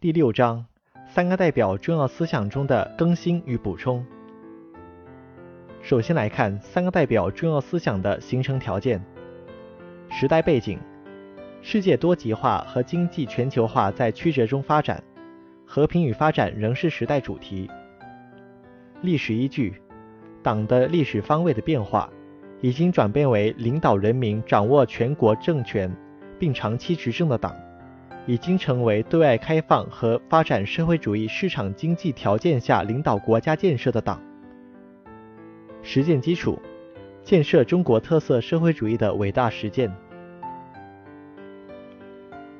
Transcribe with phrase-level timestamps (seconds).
[0.00, 0.64] 第六章
[1.08, 4.06] 三个代表重要思想中的更新与补充。
[5.82, 9.04] 首先来看三个代表重要思想的形成条件。
[10.08, 10.78] 时代背景：
[11.62, 15.02] 世界多极化和经济全球化在曲折中发展，
[15.66, 17.68] 和平与发展仍是时代主题。
[19.02, 19.82] 历史依据：
[20.44, 22.08] 党的历史方位的变化，
[22.60, 25.92] 已经转变为领导人民掌握全国政权
[26.38, 27.52] 并长期执政的党。
[28.28, 34.20] 已经成为对外开放和发展社会主义市场经济条件下领导国家建设的党。
[35.82, 36.60] 实践基础：
[37.24, 39.90] 建设中国特色社会主义的伟大实践。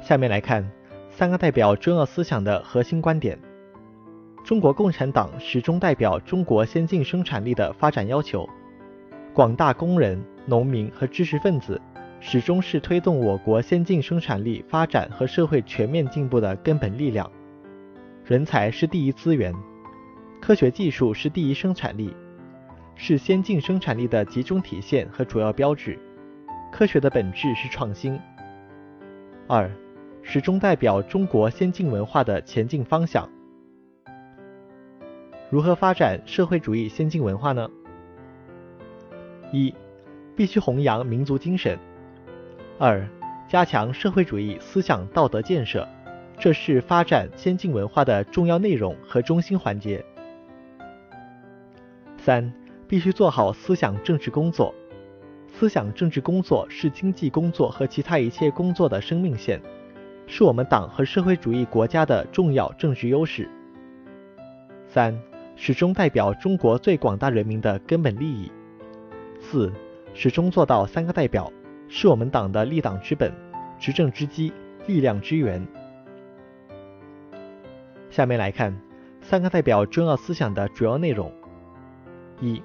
[0.00, 0.66] 下面来看
[1.10, 3.38] 三个代表重要思想的核心观点。
[4.42, 8.48] 中国共产党始终代表中国先进生产力的发展要求，
[9.34, 11.78] 广大工人、农民和知识分子。
[12.22, 17.30] 始终是推动我国先进生产力发展和社会全面进步的根本力量。
[18.24, 19.54] 人才是第一资源，
[20.40, 22.14] 科学技术是第一生产力，
[22.94, 25.98] 是先进生产力的集中体现和主要标志。
[26.70, 28.20] 科学的本质是创新。
[29.48, 29.68] 二，
[30.22, 33.28] 始终代表中国先进文化的前进方向。
[35.48, 37.68] 如何发展社会主义先进文化呢？
[39.50, 39.74] 一，
[40.36, 41.76] 必须弘扬民族精神。
[42.82, 43.06] 二、
[43.46, 45.86] 加强社会主义思想道德建设，
[46.38, 50.02] 这是发展先进文化的重要内容和中心环节。
[52.16, 52.50] 三、
[52.88, 54.74] 必须做好思想政治工作。
[55.52, 59.60] 思想政治工作是经济工作和其他一切工作的生命线，
[60.26, 63.46] 是我们党和社会主义国家的重要政治优势。
[64.88, 65.14] 三、
[65.54, 68.50] 始终代表中国最广大人民的根本利益。
[69.38, 69.70] 四、
[70.14, 71.52] 始终做到三个代表。
[71.92, 73.32] 是我们党的立党之本、
[73.76, 74.52] 执政之基、
[74.86, 75.66] 力量之源。
[78.08, 78.80] 下面来看
[79.20, 81.32] 三个代表重要思想的主要内容：
[82.40, 82.62] 一、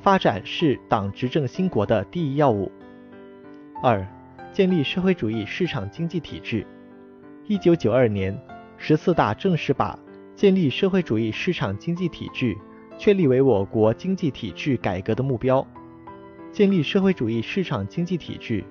[0.00, 2.70] 发展是党执政兴国的第一要务；
[3.82, 4.06] 二、
[4.52, 6.64] 建立社会主义市场经济体制。
[7.48, 8.40] 一九九二年，
[8.78, 9.98] 十四大正式把
[10.36, 12.56] 建立社会主义市场经济体制
[12.96, 15.66] 确立为我国经济体制改革的目标。
[16.54, 18.62] 建立社会主义市场经济体制，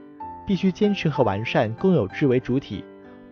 [0.48, 2.82] 必须坚持和完善公有制为主体、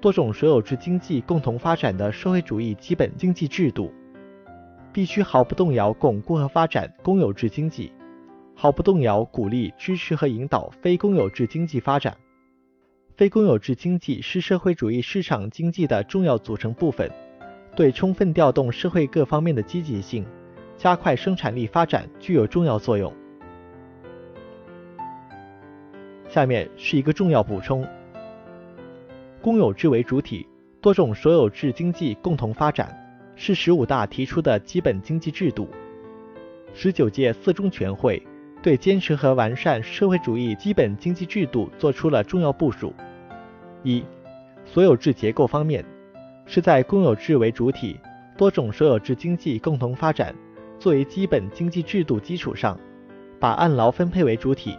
[0.02, 3.94] 多种所有制经济共同发展的社会主义基本经济制度，
[4.92, 7.94] 必须毫不动摇巩固和发展公有制经济，
[8.54, 12.18] 毫不动摇鼓励、支持和引导非公有制经济发展。
[13.16, 17.10] 非公有制经济是社会主义市场经济的重要组成部分，
[17.74, 20.26] 对充分调动社会各方面的积极性，
[20.76, 23.14] 加快生产力发展具有重要作用。
[26.32, 27.86] 下面是一个重要补充：
[29.42, 30.48] 公有制为主体、
[30.80, 32.98] 多种所有制经济共同发展，
[33.36, 35.68] 是十五大提出的基本经济制度。
[36.74, 38.26] 十九届四中全会
[38.64, 42.94] 对坚持和完善社会主义基本经济制度作出了重要部署。
[43.84, 44.02] 一、
[44.64, 45.84] 所有制结构方面，
[46.46, 48.00] 是在公有制为主体、
[48.38, 50.34] 多种所有制经济共同发展
[50.80, 52.80] 作为基本经济制度基础上，
[53.38, 54.78] 把按劳分配为主体。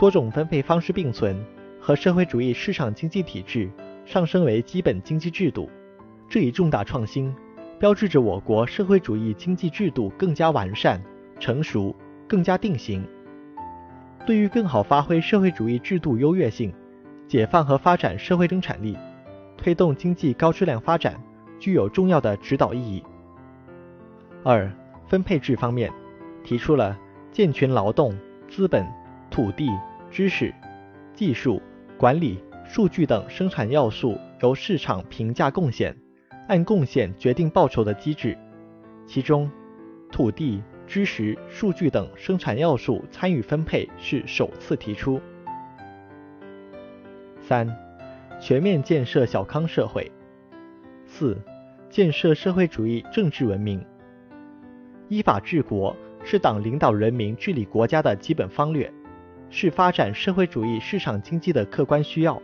[0.00, 1.36] 多种分配方式并存
[1.78, 3.70] 和社会主义市场经济体制
[4.06, 5.68] 上升为基本经济制度，
[6.26, 7.30] 这一重大创新
[7.78, 10.98] 标志着我国社会主义经济制度更加完善、
[11.38, 11.94] 成熟、
[12.26, 13.06] 更加定型。
[14.24, 16.72] 对于更好发挥社会主义制度优越性，
[17.28, 18.96] 解放和发展社会生产力，
[19.58, 21.22] 推动经济高质量发展，
[21.58, 23.04] 具有重要的指导意义。
[24.44, 24.72] 二、
[25.06, 25.92] 分配制方面，
[26.42, 26.98] 提出了
[27.30, 28.18] 健全劳动、
[28.48, 28.86] 资本、
[29.30, 29.68] 土地。
[30.10, 30.52] 知识、
[31.14, 31.62] 技术、
[31.96, 35.96] 管理、数据等生产要素由市场评价贡献，
[36.48, 38.36] 按贡献决定报酬的机制。
[39.06, 39.50] 其中，
[40.10, 45.20] 土地、知识、数据等生产要素参与分配是首次提出。
[47.40, 47.68] 三、
[48.40, 50.10] 全面建设小康社会。
[51.06, 51.36] 四、
[51.88, 53.84] 建设社会主义政治文明。
[55.08, 58.92] 依法治国是党领导人民治理国家的基本方略。
[59.52, 62.40] 是发展社会主义市场经济的客观需要，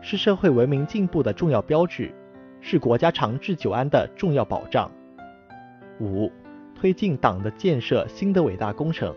[0.00, 2.10] 是社会文明进步的重要标志，
[2.62, 4.90] 是国家长治久安的重要保障。
[6.00, 6.32] 五、
[6.74, 9.14] 推进党的建设新的伟大工程，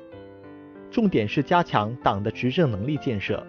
[0.91, 3.41] 重点是加强党的执政能力建设。